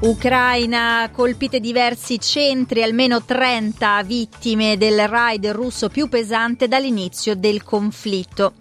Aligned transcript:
Ucraina, 0.00 1.10
colpite 1.12 1.60
diversi 1.60 2.18
centri, 2.18 2.82
almeno 2.82 3.22
30 3.22 4.02
vittime 4.04 4.78
del 4.78 5.06
raid 5.06 5.48
russo 5.48 5.90
più 5.90 6.08
pesante 6.08 6.68
dall'inizio 6.68 7.36
del 7.36 7.62
conflitto. 7.62 8.54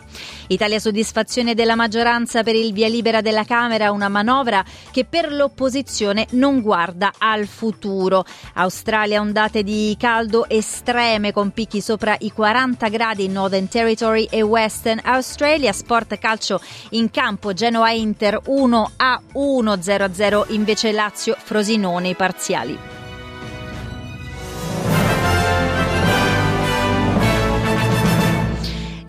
Italia 0.48 0.80
soddisfazione 0.80 1.54
della 1.54 1.76
maggioranza 1.76 2.44
per 2.44 2.56
il 2.56 2.74
via 2.74 2.90
libera 2.90 3.22
della 3.22 3.46
Camera, 3.46 3.92
una 3.92 4.10
manovra 4.10 4.66
che 4.92 5.06
per 5.06 5.32
l'opposizione 5.32 6.28
non 6.32 6.60
guarda 6.60 7.14
al 7.18 7.48
futuro. 7.48 8.26
Australia 8.56 9.22
ondate 9.22 9.64
di 9.64 9.96
caldo 9.98 10.50
estreme 10.50 11.32
con 11.32 11.52
picchi 11.52 11.80
sopra 11.80 12.16
i 12.20 12.34
40 12.34 12.90
gradi 12.90 13.26
in 13.26 13.32
Northern 13.32 13.70
Territory 13.70 14.28
e 14.30 14.42
Western 14.42 15.00
Australia. 15.04 15.72
Sport 15.72 16.18
calcio 16.18 16.60
in 16.92 17.10
campo 17.12 17.54
Genoa 17.54 17.92
Inter 17.92 18.42
1 18.46 18.92
a 18.98 19.22
1 19.32 19.82
0 19.82 20.04
a 20.04 20.14
0 20.14 20.46
invece 20.50 20.92
Lazio 20.92 21.29
Lazio 21.30 21.36
Frosinone 21.38 22.16
parziali. 22.16 22.99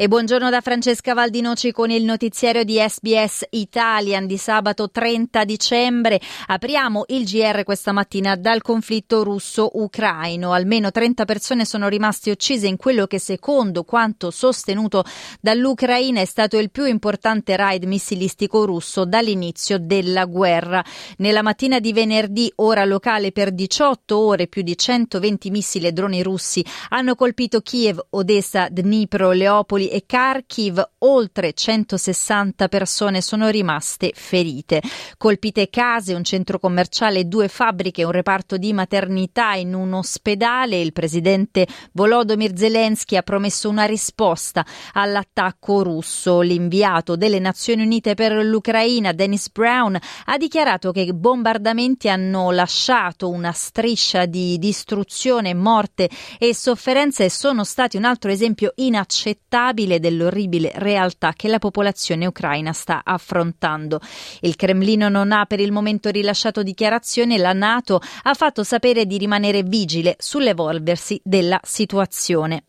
E 0.01 0.09
buongiorno 0.09 0.49
da 0.49 0.63
Francesca 0.63 1.13
Valdinoci 1.13 1.73
con 1.73 1.91
il 1.91 2.05
notiziario 2.05 2.65
di 2.65 2.79
SBS 2.79 3.49
Italian 3.51 4.27
di 4.27 4.39
sabato 4.39 4.91
30 4.91 5.45
dicembre. 5.45 6.19
Apriamo 6.47 7.05
il 7.09 7.27
GR 7.27 7.65
questa 7.65 7.93
mattina 7.93 8.35
dal 8.35 8.63
conflitto 8.63 9.23
russo-ucraino. 9.23 10.53
Almeno 10.53 10.91
30 10.91 11.27
persone 11.27 11.67
sono 11.67 11.89
rimaste 11.89 12.31
uccise 12.31 12.67
in 12.67 12.79
quello 12.79 13.07
che 13.07 13.19
secondo 13.19 13.85
quanto 13.85 14.31
sostenuto 14.31 15.05
dall'Ucraina 15.39 16.23
è 16.23 16.25
stato 16.25 16.57
il 16.57 16.71
più 16.71 16.87
importante 16.87 17.55
raid 17.55 17.85
missilistico 17.85 18.65
russo 18.65 19.05
dall'inizio 19.05 19.79
della 19.79 20.25
guerra. 20.25 20.83
Nella 21.19 21.43
mattina 21.43 21.79
di 21.79 21.93
venerdì, 21.93 22.51
ora 22.57 22.87
locale 22.87 23.33
per 23.33 23.53
18 23.53 24.19
ore, 24.19 24.47
più 24.47 24.63
di 24.63 24.79
120 24.79 25.51
missili 25.51 25.89
e 25.89 25.93
droni 25.93 26.23
russi 26.23 26.65
hanno 26.89 27.15
colpito 27.15 27.61
Kiev, 27.61 28.01
Odessa, 28.09 28.69
Dnipro, 28.71 29.33
Leopoli 29.33 29.89
e 29.91 30.05
Kharkiv 30.07 30.81
oltre 30.99 31.53
160 31.53 32.69
persone 32.69 33.21
sono 33.21 33.49
rimaste 33.49 34.13
ferite. 34.15 34.81
Colpite 35.19 35.69
case, 35.69 36.15
un 36.15 36.25
centro 36.25 36.59
commerciale, 36.59 37.27
due 37.27 37.49
fabbriche, 37.49 38.05
un 38.05 38.13
reparto 38.13 38.57
di 38.57 38.73
maternità 38.73 39.55
in 39.55 39.75
un 39.75 39.93
ospedale. 39.93 40.81
Il 40.81 40.93
presidente 40.93 41.67
Volodymyr 41.93 42.57
Zelensky 42.57 43.17
ha 43.17 43.23
promesso 43.23 43.69
una 43.69 43.85
risposta 43.85 44.65
all'attacco 44.93 45.83
russo. 45.83 46.41
L'inviato 46.41 47.17
delle 47.17 47.39
Nazioni 47.39 47.83
Unite 47.83 48.15
per 48.15 48.33
l'Ucraina, 48.33 49.13
Dennis 49.13 49.51
Brown, 49.51 49.99
ha 50.27 50.37
dichiarato 50.37 50.93
che 50.93 51.01
i 51.01 51.13
bombardamenti 51.13 52.09
hanno 52.09 52.51
lasciato 52.51 53.29
una 53.29 53.53
striscia 53.53 54.27
di 54.27 54.59
distruzione, 54.59 55.55
morte 55.55 56.09
e 56.39 56.55
sofferenza 56.55 57.25
e 57.25 57.31
sono 57.31 57.65
stati 57.65 57.97
un 57.97 58.05
altro 58.05 58.31
esempio 58.31 58.73
inaccettabile 58.77 59.80
instabile 59.81 60.01
dell'orribile 60.01 60.73
realtà 60.75 61.33
che 61.35 61.49
la 61.49 61.59
popolazione 61.59 62.27
ucraina 62.27 62.73
sta 62.73 63.03
affrontando. 63.05 64.01
Il 64.41 64.57
Cremlino 64.57 65.09
non 65.09 65.33
ha 65.33 65.47
per 65.47 65.61
il 65.61 65.73
momento 65.73 66.11
rilasciato 66.11 66.63
dichiarazioni 66.63 67.35
e 67.35 67.39
la 67.39 67.53
Nato 67.53 68.01
ha 68.23 68.35
fatto 68.35 68.65
sapere 68.65 69.07
di 69.07 69.19
rimanere 69.19 69.63
vigile 69.63 70.17
sull'evolversi 70.19 71.21
della 71.25 71.61
situazione. 71.63 72.65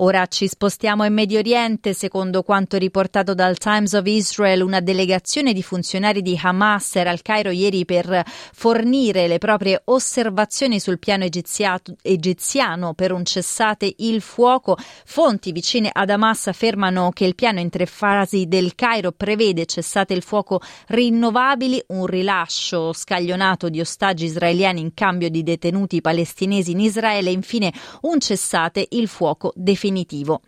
Ora 0.00 0.26
ci 0.26 0.46
spostiamo 0.46 1.04
in 1.04 1.12
Medio 1.12 1.40
Oriente. 1.40 1.92
Secondo 1.92 2.44
quanto 2.44 2.76
riportato 2.76 3.34
dal 3.34 3.58
Times 3.58 3.94
of 3.94 4.06
Israel, 4.06 4.62
una 4.62 4.78
delegazione 4.78 5.52
di 5.52 5.60
funzionari 5.60 6.22
di 6.22 6.38
Hamas 6.40 6.94
era 6.94 7.10
al 7.10 7.20
Cairo 7.20 7.50
ieri 7.50 7.84
per 7.84 8.22
fornire 8.24 9.26
le 9.26 9.38
proprie 9.38 9.82
osservazioni 9.86 10.78
sul 10.78 11.00
piano 11.00 11.24
egiziano 11.24 12.94
per 12.94 13.10
un 13.10 13.24
cessate 13.24 13.92
il 13.96 14.20
fuoco. 14.20 14.76
Fonti 15.04 15.50
vicine 15.50 15.90
ad 15.92 16.10
Hamas 16.10 16.46
affermano 16.46 17.10
che 17.10 17.24
il 17.24 17.34
piano 17.34 17.58
in 17.58 17.68
tre 17.68 17.86
fasi 17.86 18.46
del 18.46 18.76
Cairo 18.76 19.10
prevede 19.10 19.66
cessate 19.66 20.14
il 20.14 20.22
fuoco 20.22 20.60
rinnovabili, 20.86 21.82
un 21.88 22.06
rilascio 22.06 22.92
scaglionato 22.92 23.68
di 23.68 23.80
ostaggi 23.80 24.26
israeliani 24.26 24.78
in 24.78 24.94
cambio 24.94 25.28
di 25.28 25.42
detenuti 25.42 26.00
palestinesi 26.00 26.70
in 26.70 26.78
Israele 26.78 27.30
e 27.30 27.32
infine 27.32 27.72
un 28.02 28.20
cessate 28.20 28.86
il 28.90 29.08
fuoco 29.08 29.52
definitivo 29.56 29.86
definitivo. 29.88 30.42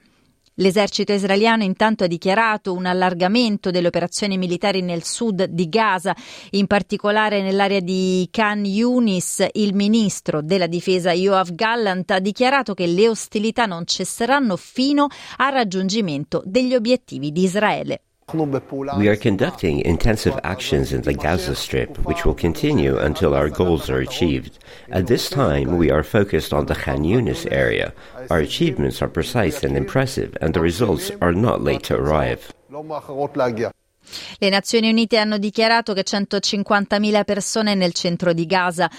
L'esercito 0.55 1.13
israeliano 1.13 1.63
intanto 1.63 2.05
ha 2.05 2.07
dichiarato 2.07 2.75
un 2.75 2.85
allargamento 2.85 3.71
delle 3.71 3.87
operazioni 3.87 4.37
militari 4.37 4.83
nel 4.83 5.05
sud 5.05 5.45
di 5.45 5.69
Gaza, 5.71 6.15
in 6.51 6.67
particolare 6.67 7.41
nell'area 7.41 7.81
di 7.81 8.29
Khan 8.31 8.67
Yunis. 8.67 9.47
Il 9.53 9.75
ministro 9.75 10.43
della 10.43 10.67
difesa 10.67 11.13
Yoav 11.13 11.55
Gallant 11.55 12.11
ha 12.11 12.19
dichiarato 12.19 12.75
che 12.75 12.87
le 12.87 13.09
ostilità 13.09 13.65
non 13.65 13.87
cesseranno 13.87 14.57
fino 14.57 15.07
al 15.37 15.53
raggiungimento 15.53 16.43
degli 16.45 16.75
obiettivi 16.75 17.33
di 17.33 17.45
Israele. 17.45 18.03
We 18.97 19.09
are 19.09 19.17
conducting 19.17 19.81
intensive 19.81 20.39
actions 20.45 20.93
in 20.93 21.03
the 21.03 21.15
Gaza 21.15 21.55
Strip, 21.57 21.99
which 22.05 22.25
will 22.25 22.35
continue 22.35 22.99
until 22.99 23.35
our 23.35 23.49
goals 23.49 23.91
are 23.91 23.99
achieved. 23.99 24.59
At 24.91 25.07
this 25.07 25.29
time, 25.31 25.77
we 25.77 25.91
are 25.91 26.03
focused 26.03 26.53
on 26.53 26.67
the 26.67 26.75
Khan 26.75 27.05
Yunis 27.05 27.51
area. 27.51 27.93
Our 28.31 28.39
achievements 28.39 29.03
are 29.03 29.09
precise 29.09 29.63
and 29.63 29.77
impressive, 29.77 30.37
and 30.41 30.55
the 30.55 30.61
results 30.61 31.11
are 31.21 31.33
not 31.33 31.63
late 31.63 31.83
to 31.85 31.97
arrive. 31.97 32.53
Le 34.43 34.49
Nazioni 34.49 34.89
Unite 34.89 35.19
hanno 35.19 35.37
dichiarato 35.37 35.93
che 35.93 36.03
150.000 36.03 37.25
persone 37.25 37.75
nel 37.75 37.93
centro 37.93 38.33
di 38.33 38.47
Gaza 38.47 38.91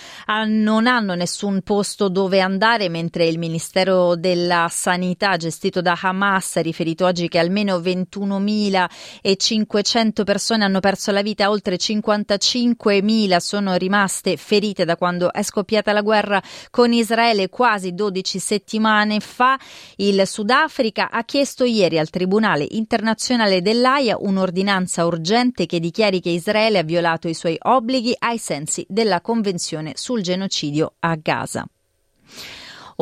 non 0.46 0.86
hanno 0.86 1.16
nessun 1.16 1.64
posto 1.64 2.10
dove 2.10 2.42
andare, 2.42 2.90
mentre 2.90 3.26
il 3.26 3.40
Ministero 3.40 4.16
della 4.16 4.68
Sanità 4.70 5.38
gestito 5.38 5.82
da 5.82 5.98
Hamas 6.00 6.58
ha 6.58 6.62
riferito 6.62 7.08
oggi 7.08 7.28
che 7.28 7.40
almeno 7.40 7.80
21.500 7.80 10.24
persone 10.24 10.64
hanno 10.64 10.80
perso 10.80 11.12
la 11.12 11.24
vita, 11.24 11.50
oltre 11.50 11.78
55.000 11.78 13.38
sono 13.38 13.74
rimaste 13.78 14.38
ferite 14.38 14.86
da 14.86 14.96
quando 14.96 15.34
è 15.34 15.42
scoppiata 15.42 15.92
la 15.92 16.02
guerra 16.02 16.40
con 16.70 16.94
Israele 16.94 17.50
quasi 17.50 17.96
12 17.96 18.38
settimane 18.38 19.20
fa. 19.20 19.58
Il 19.96 20.22
Sudafrica 20.28 21.10
ha 21.10 21.24
chiesto 21.24 21.64
ieri 21.64 21.98
al 21.98 22.12
Tribunale 22.12 22.68
internazionale 22.70 23.64
dell'AIA 23.64 24.18
un'ordinanza 24.20 25.04
urgente 25.04 25.30
che 25.66 25.80
dichiari 25.80 26.20
che 26.20 26.30
Israele 26.30 26.80
ha 26.80 26.84
violato 26.84 27.28
i 27.28 27.34
suoi 27.34 27.58
obblighi 27.60 28.16
ai 28.20 28.38
sensi 28.38 28.86
della 28.90 29.22
Convenzione 29.22 29.94
sul 29.96 30.22
genocidio 30.22 30.96
a 31.00 31.16
Gaza. 31.16 31.66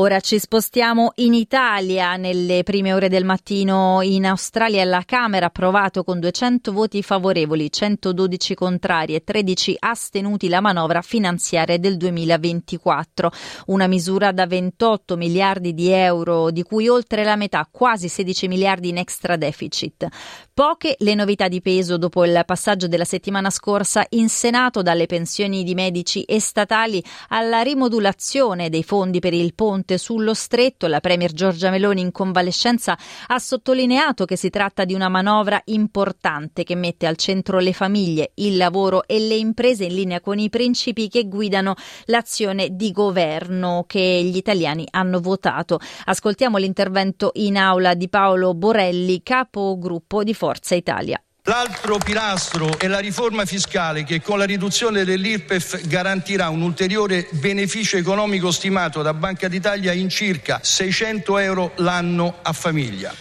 Ora 0.01 0.21
ci 0.21 0.39
spostiamo 0.39 1.11
in 1.15 1.33
Italia. 1.33 2.15
Nelle 2.15 2.63
prime 2.63 2.93
ore 2.93 3.09
del 3.09 3.25
mattino 3.25 3.99
in 4.01 4.25
Australia 4.25 4.85
la 4.85 5.03
Camera 5.05 5.43
ha 5.43 5.47
approvato 5.49 6.05
con 6.05 6.21
200 6.21 6.71
voti 6.71 7.03
favorevoli, 7.03 7.69
112 7.69 8.55
contrari 8.55 9.15
e 9.15 9.25
13 9.25 9.75
astenuti 9.77 10.47
la 10.47 10.61
manovra 10.61 11.01
finanziaria 11.01 11.77
del 11.77 11.97
2024, 11.97 13.29
una 13.65 13.87
misura 13.87 14.31
da 14.31 14.47
28 14.47 15.17
miliardi 15.17 15.73
di 15.73 15.89
euro, 15.89 16.49
di 16.49 16.63
cui 16.63 16.87
oltre 16.87 17.25
la 17.25 17.35
metà, 17.35 17.67
quasi 17.69 18.07
16 18.07 18.47
miliardi 18.47 18.87
in 18.87 18.99
extra 18.99 19.35
deficit. 19.35 20.07
Poche 20.53 20.95
le 20.99 21.13
novità 21.13 21.49
di 21.49 21.59
peso 21.59 21.97
dopo 21.97 22.23
il 22.23 22.41
passaggio 22.45 22.87
della 22.87 23.03
settimana 23.03 23.49
scorsa 23.49 24.05
in 24.11 24.29
Senato 24.29 24.81
dalle 24.81 25.07
pensioni 25.07 25.65
di 25.65 25.73
medici 25.73 26.23
e 26.23 26.39
statali 26.39 27.03
alla 27.29 27.61
rimodulazione 27.63 28.69
dei 28.69 28.83
fondi 28.83 29.19
per 29.19 29.33
il 29.33 29.53
ponte 29.53 29.87
Conte 29.89 29.97
sullo 29.97 30.35
stretto, 30.35 30.85
la 30.85 30.99
Premier 30.99 31.33
Giorgia 31.33 31.71
Meloni 31.71 32.01
in 32.01 32.11
convalescenza 32.11 32.95
ha 33.25 33.39
sottolineato 33.39 34.25
che 34.25 34.35
si 34.35 34.51
tratta 34.51 34.85
di 34.85 34.93
una 34.93 35.09
manovra 35.09 35.59
importante 35.65 36.63
che 36.63 36.75
mette 36.75 37.07
al 37.07 37.15
centro 37.15 37.57
le 37.57 37.73
famiglie, 37.73 38.31
il 38.35 38.55
lavoro 38.55 39.07
e 39.07 39.17
le 39.17 39.33
imprese 39.33 39.85
in 39.85 39.95
linea 39.95 40.21
con 40.21 40.37
i 40.37 40.49
principi 40.49 41.07
che 41.07 41.27
guidano 41.27 41.73
l'azione 42.05 42.75
di 42.75 42.91
governo 42.91 43.85
che 43.87 44.21
gli 44.23 44.37
italiani 44.37 44.85
hanno 44.91 45.19
votato. 45.21 45.79
Ascoltiamo 46.05 46.57
l'intervento 46.57 47.31
in 47.35 47.57
aula 47.57 47.95
di 47.95 48.09
Paolo 48.09 48.53
Borelli, 48.53 49.23
capogruppo 49.23 50.23
di 50.23 50.35
Forza 50.35 50.75
Italia. 50.75 51.19
L'altro 51.49 51.97
pilastro 51.97 52.77
è 52.77 52.85
la 52.85 52.99
riforma 52.99 53.43
fiscale 53.43 54.03
che 54.03 54.21
con 54.21 54.37
la 54.37 54.45
riduzione 54.45 55.03
dell'IRPEF 55.03 55.87
garantirà 55.87 56.49
un 56.49 56.61
ulteriore 56.61 57.27
beneficio 57.31 57.97
economico 57.97 58.51
stimato 58.51 59.01
da 59.01 59.15
Banca 59.15 59.47
d'Italia 59.47 59.91
in 59.91 60.09
circa 60.09 60.59
600 60.61 61.39
euro 61.39 61.71
l'anno 61.77 62.35
a 62.43 62.53
famiglia. 62.53 63.11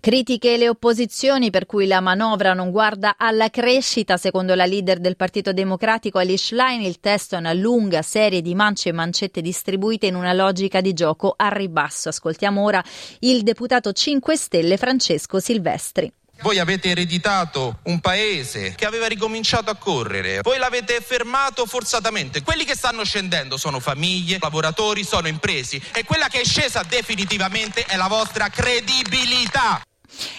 Critiche 0.00 0.54
e 0.54 0.56
le 0.56 0.70
opposizioni 0.70 1.50
per 1.50 1.66
cui 1.66 1.86
la 1.86 2.00
manovra 2.00 2.54
non 2.54 2.70
guarda 2.70 3.16
alla 3.18 3.50
crescita. 3.50 4.16
Secondo 4.16 4.54
la 4.54 4.64
leader 4.64 5.00
del 5.00 5.16
Partito 5.16 5.52
Democratico 5.52 6.16
Alice 6.18 6.54
Line, 6.54 6.86
il 6.86 6.98
testo 6.98 7.34
è 7.34 7.40
una 7.40 7.52
lunga 7.52 8.00
serie 8.00 8.40
di 8.40 8.54
mance 8.54 8.88
e 8.88 8.92
mancette 8.92 9.42
distribuite 9.42 10.06
in 10.06 10.14
una 10.14 10.32
logica 10.32 10.80
di 10.80 10.94
gioco 10.94 11.34
a 11.36 11.50
ribasso. 11.50 12.08
Ascoltiamo 12.08 12.62
ora 12.62 12.82
il 13.18 13.42
deputato 13.42 13.92
5 13.92 14.34
Stelle 14.34 14.78
Francesco 14.78 15.38
Silvestri. 15.38 16.10
Voi 16.42 16.58
avete 16.58 16.90
ereditato 16.90 17.78
un 17.84 18.00
paese 18.00 18.74
che 18.74 18.84
aveva 18.84 19.06
ricominciato 19.06 19.70
a 19.70 19.76
correre, 19.76 20.40
voi 20.42 20.58
l'avete 20.58 21.00
fermato 21.00 21.66
forzatamente. 21.66 22.42
Quelli 22.42 22.64
che 22.64 22.74
stanno 22.74 23.04
scendendo 23.04 23.56
sono 23.56 23.78
famiglie, 23.78 24.38
lavoratori, 24.40 25.04
sono 25.04 25.28
imprese 25.28 25.80
e 25.94 26.02
quella 26.04 26.26
che 26.26 26.40
è 26.40 26.44
scesa 26.44 26.82
definitivamente 26.82 27.84
è 27.84 27.94
la 27.94 28.08
vostra 28.08 28.48
credibilità. 28.48 29.80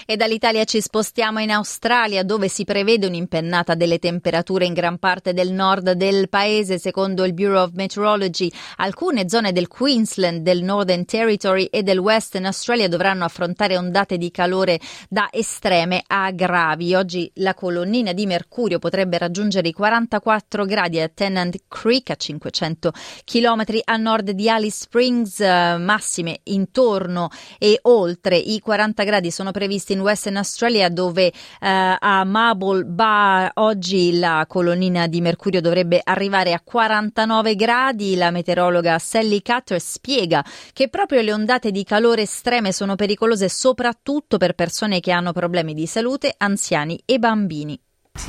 E 0.05 0.17
dall'Italia 0.17 0.63
ci 0.65 0.81
spostiamo 0.81 1.39
in 1.39 1.51
Australia 1.51 2.23
dove 2.23 2.47
si 2.47 2.65
prevede 2.65 3.07
un'impennata 3.07 3.73
delle 3.73 3.99
temperature 3.99 4.65
in 4.65 4.73
gran 4.73 4.97
parte 4.97 5.33
del 5.33 5.51
nord 5.51 5.91
del 5.91 6.29
paese. 6.29 6.77
Secondo 6.77 7.23
il 7.23 7.33
Bureau 7.33 7.63
of 7.63 7.71
Meteorology, 7.73 8.51
alcune 8.77 9.29
zone 9.29 9.51
del 9.51 9.67
Queensland, 9.67 10.41
del 10.41 10.63
Northern 10.63 11.05
Territory 11.05 11.65
e 11.65 11.83
del 11.83 11.99
Western 11.99 12.45
Australia 12.45 12.89
dovranno 12.89 13.23
affrontare 13.23 13.77
ondate 13.77 14.17
di 14.17 14.29
calore 14.31 14.79
da 15.09 15.29
estreme 15.31 16.03
a 16.07 16.31
gravi. 16.31 16.95
Oggi 16.95 17.31
la 17.35 17.53
colonnina 17.53 18.13
di 18.13 18.25
mercurio 18.25 18.79
potrebbe 18.79 19.17
raggiungere 19.17 19.69
i 19.69 19.73
44 19.73 20.65
gradi 20.65 20.99
a 20.99 21.07
Tennant 21.07 21.55
Creek 21.67 22.09
a 22.09 22.15
500 22.15 22.91
km 23.23 23.63
a 23.85 23.97
nord 23.97 24.31
di 24.31 24.49
Alice 24.49 24.77
Springs, 24.77 25.39
eh, 25.39 25.77
massime 25.77 26.39
intorno 26.43 27.29
e 27.57 27.79
oltre 27.83 28.37
i 28.37 28.59
40 28.59 29.03
gradi 29.03 29.31
sono 29.31 29.51
previsti 29.51 29.91
previsti 29.92 29.92
in 29.93 30.01
Western 30.01 30.37
Australia 30.37 30.89
dove 30.89 31.27
eh, 31.27 31.97
a 31.97 32.23
Marble 32.25 32.83
Bar 32.83 33.51
oggi 33.55 34.19
la 34.19 34.45
colonnina 34.47 35.07
di 35.07 35.21
mercurio 35.21 35.61
dovrebbe 35.61 36.01
arrivare 36.03 36.53
a 36.53 36.61
49 36.63 37.55
gradi. 37.55 38.15
La 38.15 38.31
meteorologa 38.31 38.99
Sally 38.99 39.41
Cutter 39.41 39.79
spiega 39.79 40.43
che 40.73 40.89
proprio 40.89 41.21
le 41.21 41.31
ondate 41.31 41.71
di 41.71 41.83
calore 41.83 42.23
estreme 42.23 42.71
sono 42.71 42.95
pericolose 42.95 43.47
soprattutto 43.49 44.37
per 44.37 44.53
persone 44.53 44.99
che 44.99 45.11
hanno 45.11 45.31
problemi 45.31 45.73
di 45.73 45.85
salute, 45.85 46.33
anziani 46.37 47.01
e 47.05 47.19
bambini. 47.19 47.79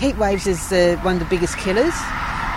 Heat 0.00 0.16
waves 0.16 0.46
is 0.46 0.70
uh, 0.70 0.98
one 1.02 1.16
of 1.16 1.18
the 1.18 1.28
biggest 1.28 1.56
killers. 1.56 1.94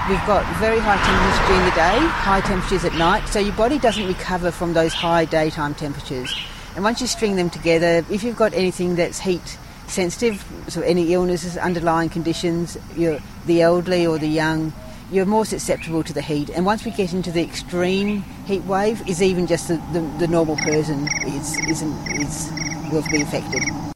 We've 0.08 0.26
got 0.26 0.46
very 0.60 0.80
high 0.80 0.96
temperatures 1.04 1.48
during 1.48 1.66
the 1.66 1.76
day, 1.76 2.00
high 2.00 2.40
temperatures 2.40 2.86
at 2.86 2.94
night, 2.94 3.28
so 3.28 3.40
your 3.40 3.56
body 3.56 3.78
doesn't 3.78 4.08
recover 4.08 4.52
from 4.52 4.72
those 4.74 4.94
high 4.94 5.26
daytime 5.26 5.74
temperatures. 5.76 6.34
And 6.78 6.84
once 6.84 7.02
you 7.02 7.08
string 7.08 7.38
them 7.38 7.50
together, 7.50 8.06
if 8.12 8.24
you've 8.24 8.38
got 8.38 8.54
anything 8.54 8.98
that's 8.98 9.20
heat 9.20 9.58
sensitive, 9.88 10.46
so 10.68 10.82
any 10.82 11.12
illnesses, 11.12 11.58
underlying 11.58 12.08
conditions, 12.08 12.78
you're 12.96 13.18
the 13.48 13.64
elderly 13.64 14.06
or 14.06 14.20
the 14.20 14.28
young, 14.28 14.72
you're 15.12 15.26
more 15.26 15.44
susceptible 15.44 16.04
to 16.04 16.14
the 16.14 16.22
heat. 16.22 16.52
And 16.52 16.68
once 16.68 16.86
we 16.86 16.92
get 16.92 17.14
into 17.14 17.32
the 17.32 17.42
extreme 17.42 18.22
heat 18.46 18.64
wave, 18.66 19.02
is 19.10 19.24
even 19.24 19.48
just 19.48 19.70
the, 19.70 19.82
the, 19.92 20.02
the 20.20 20.28
normal 20.28 20.56
person 20.58 21.08
is, 21.26 21.58
isn't, 21.68 22.08
is, 22.10 22.52
will 22.92 23.04
be 23.10 23.24
affected. 23.24 23.87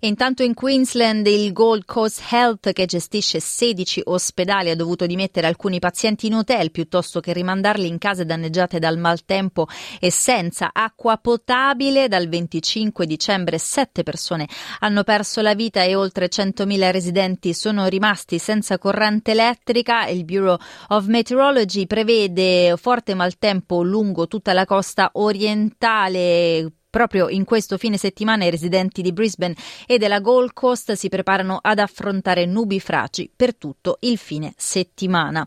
Intanto 0.00 0.42
in 0.42 0.52
Queensland 0.52 1.26
il 1.26 1.52
Gold 1.52 1.84
Coast 1.86 2.22
Health, 2.30 2.72
che 2.72 2.84
gestisce 2.84 3.40
16 3.40 4.02
ospedali, 4.04 4.70
ha 4.70 4.76
dovuto 4.76 5.06
dimettere 5.06 5.46
alcuni 5.46 5.78
pazienti 5.78 6.26
in 6.26 6.34
hotel 6.34 6.70
piuttosto 6.70 7.20
che 7.20 7.32
rimandarli 7.32 7.86
in 7.86 7.98
case 7.98 8.26
danneggiate 8.26 8.78
dal 8.78 8.98
maltempo 8.98 9.66
e 9.98 10.10
senza 10.10 10.70
acqua 10.72 11.16
potabile. 11.16 12.08
Dal 12.08 12.28
25 12.28 13.06
dicembre 13.06 13.58
sette 13.58 14.02
persone 14.02 14.46
hanno 14.80 15.02
perso 15.02 15.40
la 15.40 15.54
vita 15.54 15.82
e 15.82 15.94
oltre 15.94 16.28
100.000 16.28 16.90
residenti 16.90 17.54
sono 17.54 17.86
rimasti 17.86 18.38
senza 18.38 18.78
corrente 18.78 19.30
elettrica. 19.30 20.06
Il 20.06 20.24
Bureau 20.24 20.58
of 20.88 21.06
Meteorology 21.06 21.86
prevede 21.86 22.76
forte 22.76 23.14
maltempo 23.14 23.82
lungo 23.82 24.26
tutta 24.26 24.52
la 24.52 24.66
costa 24.66 25.10
orientale 25.14 26.72
Proprio 26.88 27.28
in 27.28 27.44
questo 27.44 27.76
fine 27.76 27.98
settimana 27.98 28.44
i 28.44 28.50
residenti 28.50 29.02
di 29.02 29.12
Brisbane 29.12 29.54
e 29.86 29.98
della 29.98 30.20
Gold 30.20 30.52
Coast 30.54 30.92
si 30.92 31.08
preparano 31.08 31.58
ad 31.60 31.78
affrontare 31.78 32.46
nubi 32.46 32.80
fraci 32.80 33.30
per 33.34 33.54
tutto 33.54 33.98
il 34.00 34.16
fine 34.16 34.54
settimana. 34.56 35.46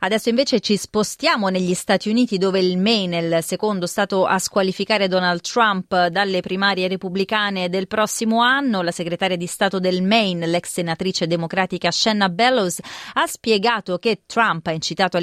Adesso 0.00 0.28
invece 0.28 0.60
ci 0.60 0.76
spostiamo 0.76 1.48
negli 1.48 1.72
Stati 1.72 2.10
Uniti 2.10 2.36
dove 2.36 2.60
il 2.60 2.76
Maine 2.76 3.18
è 3.18 3.36
il 3.38 3.42
secondo 3.42 3.86
stato 3.86 4.26
a 4.26 4.38
squalificare 4.38 5.08
Donald 5.08 5.40
Trump 5.40 6.08
dalle 6.08 6.40
primarie 6.40 6.88
repubblicane 6.88 7.70
del 7.70 7.86
prossimo 7.86 8.42
anno. 8.42 8.82
La 8.82 8.90
segretaria 8.90 9.36
di 9.36 9.46
Stato 9.46 9.78
del 9.78 10.02
Maine, 10.02 10.46
l'ex 10.46 10.72
senatrice 10.72 11.26
democratica 11.26 11.90
Shanna 11.90 12.28
Bellows, 12.28 12.78
ha 13.14 13.26
spiegato 13.26 13.98
che 13.98 14.22
Trump 14.26 14.66
ha 14.66 14.72
incitato 14.72 15.18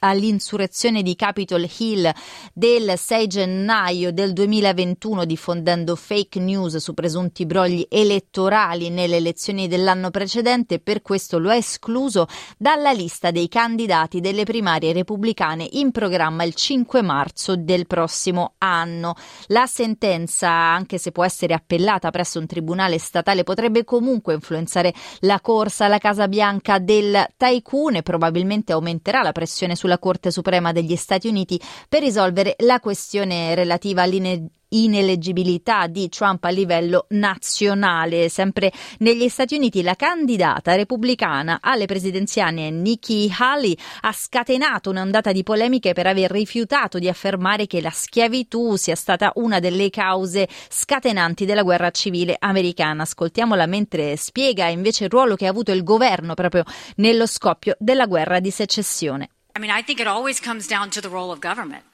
all'insurrezione 0.00 1.02
di 1.02 1.16
Capitol 1.16 1.66
Hill 1.78 2.12
del 2.52 2.98
6 2.98 3.26
gennaio 3.26 4.12
del 4.12 4.32
2021 4.34 5.21
diffondendo 5.24 5.96
fake 5.96 6.40
news 6.40 6.76
su 6.76 6.94
presunti 6.94 7.46
brogli 7.46 7.86
elettorali 7.88 8.90
nelle 8.90 9.16
elezioni 9.16 9.68
dell'anno 9.68 10.10
precedente 10.10 10.74
e 10.74 10.80
per 10.80 11.02
questo 11.02 11.38
lo 11.38 11.50
ha 11.50 11.56
escluso 11.56 12.26
dalla 12.56 12.92
lista 12.92 13.30
dei 13.30 13.48
candidati 13.48 14.20
delle 14.20 14.44
primarie 14.44 14.92
repubblicane 14.92 15.68
in 15.72 15.90
programma 15.90 16.44
il 16.44 16.54
5 16.54 17.02
marzo 17.02 17.56
del 17.56 17.86
prossimo 17.86 18.54
anno. 18.58 19.14
La 19.48 19.66
sentenza, 19.66 20.50
anche 20.50 20.98
se 20.98 21.12
può 21.12 21.24
essere 21.24 21.54
appellata 21.54 22.10
presso 22.10 22.38
un 22.38 22.46
tribunale 22.46 22.98
statale, 22.98 23.44
potrebbe 23.44 23.84
comunque 23.84 24.34
influenzare 24.34 24.92
la 25.20 25.40
corsa 25.40 25.86
alla 25.86 25.98
Casa 25.98 26.28
Bianca 26.28 26.78
del 26.78 27.26
Tycoon 27.36 27.96
e 27.96 28.02
probabilmente 28.02 28.72
aumenterà 28.72 29.22
la 29.22 29.32
pressione 29.32 29.76
sulla 29.76 29.98
Corte 29.98 30.30
Suprema 30.30 30.72
degli 30.72 30.96
Stati 30.96 31.28
Uniti 31.28 31.60
per 31.88 32.02
risolvere 32.02 32.56
la 32.58 32.80
questione 32.80 33.54
relativa 33.54 34.02
all'ine- 34.02 34.48
ineleggibilità 34.72 35.86
di 35.86 36.08
Trump 36.08 36.44
a 36.44 36.50
livello 36.50 37.06
nazionale. 37.10 38.28
Sempre 38.28 38.72
negli 38.98 39.28
Stati 39.28 39.54
Uniti 39.54 39.82
la 39.82 39.94
candidata 39.94 40.74
repubblicana 40.74 41.58
alle 41.60 41.86
presidenziali 41.86 42.70
Nikki 42.70 43.32
Haley 43.36 43.76
ha 44.02 44.12
scatenato 44.12 44.90
un'ondata 44.90 45.32
di 45.32 45.42
polemiche 45.42 45.92
per 45.92 46.06
aver 46.06 46.30
rifiutato 46.30 46.98
di 46.98 47.08
affermare 47.08 47.66
che 47.66 47.80
la 47.80 47.90
schiavitù 47.90 48.76
sia 48.76 48.96
stata 48.96 49.32
una 49.36 49.60
delle 49.60 49.90
cause 49.90 50.48
scatenanti 50.68 51.44
della 51.44 51.62
guerra 51.62 51.90
civile 51.90 52.36
americana. 52.38 53.02
Ascoltiamola 53.02 53.66
mentre 53.66 54.16
spiega 54.16 54.66
invece 54.68 55.04
il 55.04 55.10
ruolo 55.10 55.36
che 55.36 55.46
ha 55.46 55.50
avuto 55.50 55.72
il 55.72 55.82
governo 55.82 56.34
proprio 56.34 56.64
nello 56.96 57.26
scoppio 57.26 57.76
della 57.78 58.06
guerra 58.06 58.40
di 58.40 58.50
secessione. 58.50 59.28
I 59.54 59.60
mean, 59.60 59.70
I 59.70 59.82
think 59.82 60.00
it 60.00 60.06
always 60.06 60.40
comes 60.40 60.66
down 60.66 60.88
to 60.90 61.00
the 61.00 61.08
role 61.08 61.30
of 61.30 61.38
government. 61.38 61.91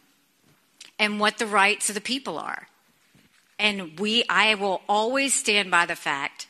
And 0.98 1.20
what 1.20 1.38
the 1.38 1.46
rights 1.46 1.88
of 1.88 1.94
the 1.94 2.00
people 2.00 2.38
are. 2.38 2.68
And 3.58 3.98
we, 3.98 4.24
I 4.28 4.54
will 4.54 4.82
always 4.88 5.34
stand 5.34 5.70
by 5.70 5.86
the 5.86 5.96
fact 5.96 6.46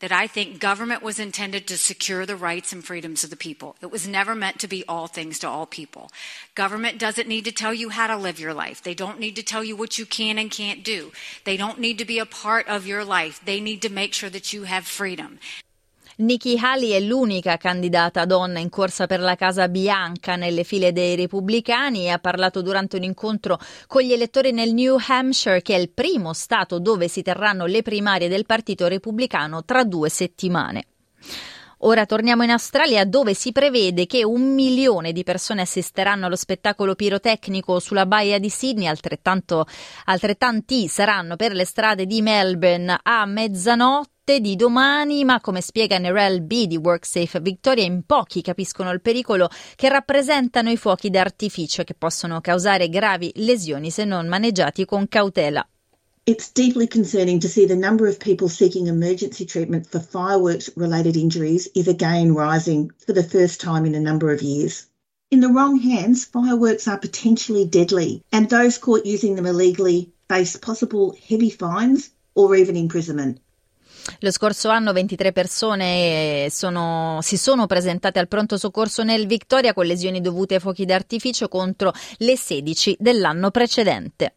that 0.00 0.12
I 0.12 0.26
think 0.26 0.60
government 0.60 1.02
was 1.02 1.18
intended 1.18 1.66
to 1.66 1.78
secure 1.78 2.26
the 2.26 2.36
rights 2.36 2.72
and 2.72 2.84
freedoms 2.84 3.24
of 3.24 3.30
the 3.30 3.36
people. 3.36 3.74
It 3.80 3.90
was 3.90 4.06
never 4.06 4.34
meant 4.34 4.58
to 4.60 4.68
be 4.68 4.84
all 4.86 5.06
things 5.06 5.38
to 5.38 5.48
all 5.48 5.66
people. 5.66 6.10
Government 6.54 6.98
doesn't 6.98 7.28
need 7.28 7.46
to 7.46 7.52
tell 7.52 7.72
you 7.72 7.88
how 7.88 8.06
to 8.08 8.16
live 8.16 8.38
your 8.38 8.52
life. 8.52 8.82
They 8.82 8.94
don't 8.94 9.18
need 9.18 9.36
to 9.36 9.42
tell 9.42 9.64
you 9.64 9.76
what 9.76 9.96
you 9.96 10.04
can 10.04 10.38
and 10.38 10.50
can't 10.50 10.84
do. 10.84 11.12
They 11.44 11.56
don't 11.56 11.78
need 11.78 11.98
to 11.98 12.04
be 12.04 12.18
a 12.18 12.26
part 12.26 12.68
of 12.68 12.86
your 12.86 13.04
life. 13.04 13.40
They 13.44 13.60
need 13.60 13.80
to 13.82 13.88
make 13.88 14.12
sure 14.12 14.30
that 14.30 14.52
you 14.52 14.64
have 14.64 14.86
freedom. 14.86 15.38
Nikki 16.16 16.56
Haley 16.56 16.90
è 16.90 17.00
l'unica 17.00 17.56
candidata 17.56 18.24
donna 18.24 18.60
in 18.60 18.68
corsa 18.68 19.06
per 19.06 19.18
la 19.18 19.34
Casa 19.34 19.68
Bianca 19.68 20.36
nelle 20.36 20.62
file 20.62 20.92
dei 20.92 21.16
repubblicani 21.16 22.04
e 22.04 22.10
ha 22.10 22.20
parlato 22.20 22.62
durante 22.62 22.96
un 22.96 23.02
incontro 23.02 23.58
con 23.88 24.02
gli 24.02 24.12
elettori 24.12 24.52
nel 24.52 24.72
New 24.72 24.96
Hampshire, 25.08 25.60
che 25.60 25.74
è 25.74 25.78
il 25.78 25.90
primo 25.90 26.32
stato 26.32 26.78
dove 26.78 27.08
si 27.08 27.22
terranno 27.22 27.66
le 27.66 27.82
primarie 27.82 28.28
del 28.28 28.46
Partito 28.46 28.86
Repubblicano 28.86 29.64
tra 29.64 29.82
due 29.82 30.08
settimane. 30.08 30.84
Ora 31.86 32.06
torniamo 32.06 32.44
in 32.44 32.50
Australia 32.50 33.04
dove 33.04 33.34
si 33.34 33.52
prevede 33.52 34.06
che 34.06 34.24
un 34.24 34.54
milione 34.54 35.12
di 35.12 35.22
persone 35.22 35.60
assisteranno 35.60 36.24
allo 36.24 36.36
spettacolo 36.36 36.94
pirotecnico 36.94 37.78
sulla 37.78 38.06
baia 38.06 38.38
di 38.38 38.48
Sydney, 38.48 38.86
altrettanti 38.86 40.88
saranno 40.88 41.36
per 41.36 41.52
le 41.52 41.66
strade 41.66 42.06
di 42.06 42.22
Melbourne 42.22 43.00
a 43.02 43.26
mezzanotte 43.26 44.40
di 44.40 44.56
domani, 44.56 45.24
ma 45.24 45.42
come 45.42 45.60
spiega 45.60 45.98
Nerel 45.98 46.40
B 46.40 46.64
di 46.64 46.78
WorkSafe 46.78 47.40
Victoria, 47.40 47.84
in 47.84 48.06
pochi 48.06 48.40
capiscono 48.40 48.90
il 48.90 49.02
pericolo 49.02 49.50
che 49.76 49.90
rappresentano 49.90 50.70
i 50.70 50.78
fuochi 50.78 51.10
d'artificio 51.10 51.84
che 51.84 51.92
possono 51.92 52.40
causare 52.40 52.88
gravi 52.88 53.30
lesioni 53.34 53.90
se 53.90 54.06
non 54.06 54.26
maneggiati 54.26 54.86
con 54.86 55.06
cautela. 55.06 55.68
It's 56.26 56.50
deeply 56.50 56.86
concerning 56.86 57.40
to 57.40 57.50
see 57.50 57.66
the 57.66 57.76
number 57.76 58.06
of 58.06 58.18
people 58.18 58.48
seeking 58.48 58.86
emergency 58.86 59.44
treatment 59.44 59.86
for 59.86 60.00
fireworks 60.00 60.70
related 60.74 61.18
injuries 61.18 61.68
is 61.74 61.86
again 61.86 62.34
rising 62.34 62.90
for 63.04 63.12
the 63.12 63.22
first 63.22 63.60
time 63.60 63.84
in 63.84 63.94
a 63.94 64.00
number 64.00 64.32
of 64.32 64.40
years. 64.40 64.86
In 65.30 65.40
the 65.40 65.50
wrong 65.50 65.78
hands, 65.78 66.24
fireworks 66.24 66.88
are 66.88 66.96
potentially 66.96 67.66
deadly, 67.66 68.22
and 68.32 68.48
those 68.48 68.78
caught 68.78 69.04
using 69.04 69.34
them 69.34 69.44
illegally 69.44 70.14
face 70.26 70.56
possible 70.56 71.14
heavy 71.28 71.50
fines 71.50 72.10
or 72.34 72.56
even 72.56 72.74
imprisonment. 72.74 73.38
Lo 74.20 74.30
scorso 74.30 74.70
anno 74.70 74.94
23 74.94 75.32
persone 75.32 76.48
sono, 76.50 77.18
si 77.20 77.36
sono 77.36 77.66
presentate 77.66 78.18
al 78.18 78.28
pronto 78.28 78.56
soccorso 78.56 79.02
nel 79.02 79.26
Victoria 79.26 79.74
con 79.74 79.84
lesioni 79.84 80.22
dovute 80.22 80.54
ai 80.54 80.60
fuochi 80.60 80.86
d'artificio 80.86 81.48
contro 81.48 81.92
le 82.18 82.36
16 82.38 82.96
dell'anno 82.98 83.50
precedente. 83.50 84.36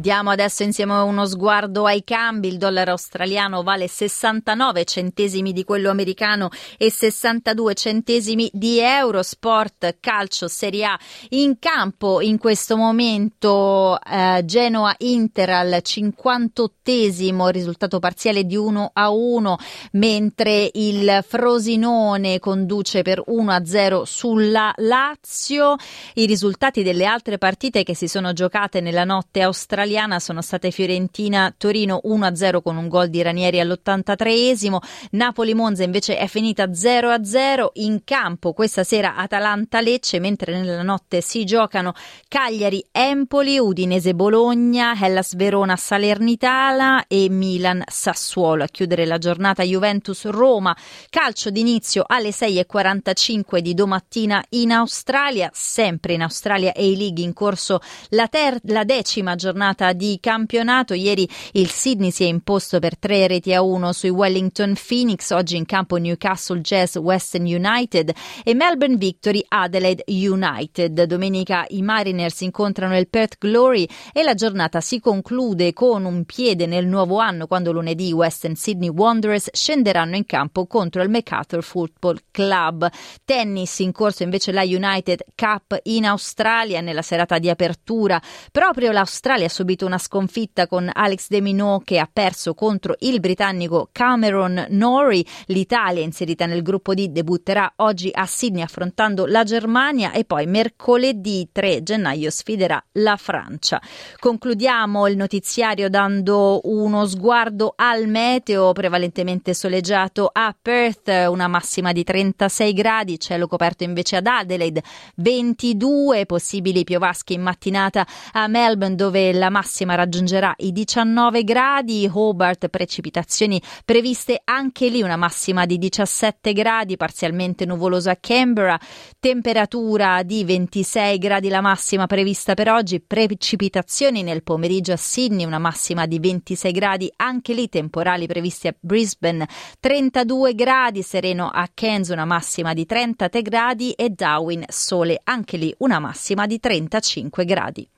Diamo 0.00 0.30
adesso 0.30 0.62
insieme 0.62 0.94
uno 0.94 1.26
sguardo 1.26 1.84
ai 1.84 2.02
cambi. 2.04 2.48
Il 2.48 2.56
dollaro 2.56 2.92
australiano 2.92 3.62
vale 3.62 3.86
69 3.86 4.86
centesimi 4.86 5.52
di 5.52 5.62
quello 5.62 5.90
americano 5.90 6.48
e 6.78 6.90
62 6.90 7.74
centesimi 7.74 8.48
di 8.50 8.78
euro. 8.78 9.22
Sport, 9.22 9.98
calcio, 10.00 10.48
Serie 10.48 10.86
A. 10.86 10.98
In 11.30 11.58
campo 11.58 12.22
in 12.22 12.38
questo 12.38 12.78
momento 12.78 14.00
eh, 14.00 14.40
Genoa 14.46 14.94
Inter 15.00 15.50
al 15.50 15.82
58esimo, 15.84 17.50
risultato 17.50 17.98
parziale 17.98 18.44
di 18.44 18.56
1 18.56 18.92
a 18.94 19.10
1, 19.10 19.58
mentre 19.92 20.70
il 20.72 21.22
Frosinone 21.28 22.38
conduce 22.38 23.02
per 23.02 23.22
1 23.26 23.52
a 23.52 23.66
0 23.66 24.06
sulla 24.06 24.72
Lazio. 24.76 25.76
I 26.14 26.24
risultati 26.24 26.82
delle 26.82 27.04
altre 27.04 27.36
partite 27.36 27.82
che 27.82 27.94
si 27.94 28.08
sono 28.08 28.32
giocate 28.32 28.80
nella 28.80 29.04
notte 29.04 29.42
australiana 29.42 29.88
italiana 29.90 30.20
sono 30.20 30.40
state 30.40 30.70
Fiorentina-Torino 30.70 32.02
1-0 32.04 32.62
con 32.62 32.76
un 32.76 32.86
gol 32.86 33.08
di 33.08 33.22
Ranieri 33.22 33.58
all'83esimo, 33.58 34.78
Napoli-Monza 35.10 35.82
invece 35.82 36.16
è 36.16 36.28
finita 36.28 36.66
0-0 36.66 37.70
in 37.74 38.02
campo 38.04 38.52
questa 38.52 38.84
sera 38.84 39.16
Atalanta-Lecce 39.16 40.20
mentre 40.20 40.56
nella 40.56 40.82
notte 40.82 41.20
si 41.20 41.44
giocano 41.44 41.94
Cagliari-Empoli, 42.28 43.58
Udinese-Bologna, 43.58 44.94
Hellas-Verona-Salernitana 44.96 47.06
e 47.08 47.28
Milan-Sassuolo 47.28 48.62
a 48.62 48.68
chiudere 48.68 49.06
la 49.06 49.18
giornata 49.18 49.64
Juventus-Roma, 49.64 50.76
calcio 51.08 51.50
d'inizio 51.50 52.04
alle 52.06 52.30
6.45 52.30 53.58
di 53.58 53.74
domattina 53.74 54.40
in 54.50 54.70
Australia, 54.70 55.50
sempre 55.52 56.12
in 56.12 56.22
Australia 56.22 56.72
A-League 56.76 57.24
in 57.24 57.32
corso 57.32 57.80
la, 58.10 58.28
ter- 58.28 58.60
la 58.64 58.84
decima 58.84 59.34
giornata 59.34 59.79
giornata 59.80 59.92
di 59.92 60.18
campionato. 60.20 60.94
Ieri 60.94 61.28
il 61.52 61.68
Sydney 61.68 62.10
si 62.10 62.24
è 62.24 62.26
imposto 62.26 62.78
per 62.78 62.98
tre 62.98 63.26
reti 63.26 63.54
a 63.54 63.62
uno 63.62 63.92
sui 63.92 64.10
Wellington 64.10 64.74
Phoenix, 64.74 65.30
oggi 65.30 65.56
in 65.56 65.64
campo 65.64 65.96
Newcastle 65.96 66.60
Jazz 66.60 66.96
Western 66.96 67.44
United 67.44 68.12
e 68.44 68.54
Melbourne 68.54 68.96
Victory 68.96 69.42
Adelaide 69.48 70.04
United. 70.06 71.04
Domenica 71.04 71.64
i 71.68 71.82
Mariners 71.82 72.42
incontrano 72.42 72.96
il 72.98 73.08
Perth 73.08 73.36
Glory 73.38 73.88
e 74.12 74.22
la 74.22 74.34
giornata 74.34 74.80
si 74.80 75.00
conclude 75.00 75.72
con 75.72 76.04
un 76.04 76.24
piede 76.24 76.66
nel 76.66 76.86
nuovo 76.86 77.18
anno 77.18 77.46
quando 77.46 77.72
lunedì 77.72 78.12
Western 78.12 78.54
Sydney 78.54 78.90
Wanderers 78.90 79.48
scenderanno 79.52 80.16
in 80.16 80.26
campo 80.26 80.66
contro 80.66 81.02
il 81.02 81.08
MacArthur 81.08 81.62
Football 81.62 82.18
Club. 82.30 82.88
Tennis 83.24 83.78
in 83.78 83.92
corso 83.92 84.22
invece 84.22 84.52
la 84.52 84.62
United 84.62 85.24
Cup 85.34 85.78
in 85.84 86.04
Australia 86.04 86.80
nella 86.80 87.02
serata 87.02 87.38
di 87.38 87.48
apertura. 87.48 88.20
Proprio 88.50 88.92
l'Australia 88.92 89.46
ha 89.46 89.48
subito 89.48 89.68
subito 89.70 89.86
una 89.86 89.98
sconfitta 89.98 90.66
con 90.66 90.90
Alex 90.92 91.28
De 91.28 91.40
Minaur 91.40 91.84
che 91.84 92.00
ha 92.00 92.08
perso 92.12 92.54
contro 92.54 92.96
il 93.00 93.20
britannico 93.20 93.88
Cameron 93.92 94.66
Norrie. 94.70 95.24
L'Italia, 95.46 96.02
inserita 96.02 96.46
nel 96.46 96.62
gruppo 96.62 96.92
D, 96.92 97.06
debutterà 97.08 97.74
oggi 97.76 98.10
a 98.12 98.26
Sydney 98.26 98.62
affrontando 98.62 99.26
la 99.26 99.44
Germania 99.44 100.10
e 100.10 100.24
poi 100.24 100.46
mercoledì 100.46 101.50
3 101.52 101.84
gennaio 101.84 102.30
sfiderà 102.30 102.82
la 102.92 103.16
Francia. 103.16 103.80
Concludiamo 104.18 105.06
il 105.06 105.16
notiziario 105.16 105.88
dando 105.88 106.60
uno 106.64 107.06
sguardo 107.06 107.74
al 107.76 108.08
meteo 108.08 108.72
prevalentemente 108.72 109.54
soleggiato 109.54 110.28
a 110.32 110.54
Perth, 110.60 111.28
una 111.28 111.46
massima 111.46 111.92
di 111.92 112.02
36 112.02 112.72
gradi, 112.72 113.20
cielo 113.20 113.46
coperto 113.46 113.84
invece 113.84 114.16
ad 114.16 114.26
Adelaide, 114.26 114.82
22 115.16 116.26
possibili 116.26 116.82
piovaschi 116.82 117.34
in 117.34 117.42
mattinata 117.42 118.04
a 118.32 118.48
Melbourne 118.48 118.96
dove 118.96 119.32
la 119.32 119.48
massima 119.48 119.58
raggiungerà 119.94 120.54
i 120.58 120.72
19 120.72 121.44
gradi, 121.44 122.08
Hobart 122.12 122.68
precipitazioni 122.68 123.60
previste 123.84 124.40
anche 124.44 124.88
lì 124.88 125.02
una 125.02 125.16
massima 125.16 125.66
di 125.66 125.78
17 125.78 126.52
gradi, 126.52 126.96
parzialmente 126.96 127.64
nuvolosa 127.64 128.12
a 128.12 128.18
Canberra, 128.20 128.78
temperatura 129.18 130.22
di 130.22 130.44
26 130.44 131.18
gradi 131.18 131.48
la 131.48 131.60
massima 131.60 132.06
prevista 132.06 132.54
per 132.54 132.70
oggi, 132.70 133.00
precipitazioni 133.00 134.22
nel 134.22 134.42
pomeriggio 134.42 134.92
a 134.92 134.96
Sydney, 134.96 135.44
una 135.44 135.58
massima 135.58 136.06
di 136.06 136.18
26 136.18 136.72
gradi, 136.72 137.12
anche 137.16 137.52
lì 137.54 137.68
temporali 137.68 138.26
previsti 138.26 138.68
a 138.68 138.74
Brisbane, 138.78 139.48
32 139.78 140.54
gradi, 140.54 141.02
sereno 141.02 141.48
a 141.48 141.68
Cairns, 141.72 142.08
una 142.08 142.24
massima 142.24 142.72
di 142.74 142.86
33 142.86 143.42
gradi. 143.42 143.92
E 143.92 144.10
Darwin 144.10 144.64
sole, 144.68 145.20
anche 145.24 145.56
lì 145.56 145.74
una 145.78 145.98
massima 145.98 146.46
di 146.46 146.58
35 146.58 147.44
gradi. 147.44 147.88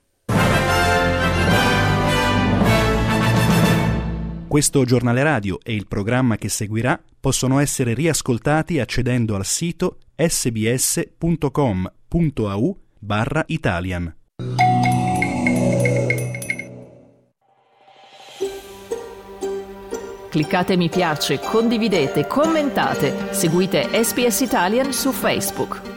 Questo 4.52 4.85
giornale 4.85 5.23
radio 5.23 5.59
e 5.62 5.73
il 5.75 5.87
programma 5.87 6.37
che 6.37 6.50
seguirà 6.50 7.00
possono 7.18 7.59
essere 7.59 7.94
riascoltati 7.94 8.80
accedendo 8.80 9.35
al 9.35 9.47
sito 9.47 9.97
sbs.com.au 10.14 10.76
barra 12.99 13.44
Italian. 13.47 14.14
Cliccate 20.28 20.76
mi 20.76 20.90
piace, 20.90 21.40
condividete, 21.40 22.26
commentate, 22.26 23.32
seguite 23.32 23.88
SPS 24.04 24.40
Italian 24.40 24.92
su 24.92 25.12
Facebook. 25.12 25.91